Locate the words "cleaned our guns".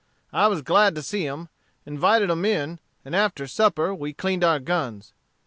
4.13-5.13